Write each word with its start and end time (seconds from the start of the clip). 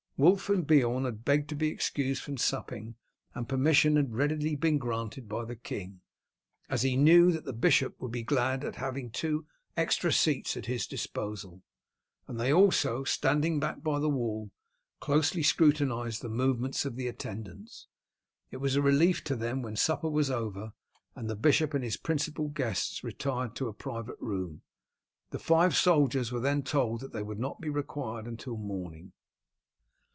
Wulf 0.17 0.49
and 0.49 0.67
Beorn 0.67 1.05
had 1.05 1.25
begged 1.25 1.49
to 1.49 1.55
be 1.55 1.69
excused 1.69 2.21
from 2.21 2.37
supping, 2.37 2.93
and 3.33 3.49
permission 3.49 3.95
had 3.95 4.09
been 4.09 4.15
readily 4.15 4.55
granted 4.55 5.27
by 5.27 5.45
the 5.45 5.55
king, 5.55 6.01
as 6.69 6.83
he 6.83 6.95
knew 6.95 7.31
that 7.31 7.43
the 7.45 7.53
bishop 7.53 7.99
would 7.99 8.11
be 8.11 8.21
glad 8.21 8.63
at 8.63 8.75
having 8.75 9.09
two 9.09 9.47
extra 9.75 10.13
seats 10.13 10.55
at 10.55 10.67
his 10.67 10.85
disposal; 10.85 11.63
and 12.27 12.39
they 12.39 12.53
also, 12.53 13.03
standing 13.03 13.59
back 13.59 13.81
by 13.81 13.97
the 13.97 14.11
wall, 14.11 14.51
closely 14.99 15.41
scrutinized 15.41 16.21
the 16.21 16.29
movements 16.29 16.85
of 16.85 16.97
the 16.97 17.07
attendants. 17.07 17.87
It 18.51 18.57
was 18.57 18.75
a 18.75 18.81
relief 18.83 19.23
to 19.23 19.35
them 19.35 19.63
when 19.63 19.75
supper 19.75 20.11
was 20.11 20.29
over 20.29 20.73
and 21.15 21.31
the 21.31 21.35
bishop 21.35 21.73
and 21.73 21.83
his 21.83 21.97
principal 21.97 22.49
guests 22.49 23.03
retired 23.03 23.55
to 23.55 23.67
a 23.69 23.73
private 23.73 24.19
room. 24.19 24.61
The 25.31 25.39
five 25.39 25.75
soldiers 25.75 26.31
were 26.31 26.39
then 26.39 26.61
told 26.61 26.99
that 27.01 27.11
they 27.11 27.23
would 27.23 27.39
not 27.39 27.59
be 27.59 27.69
required 27.69 28.27
until 28.27 28.55
morning. 28.55 29.13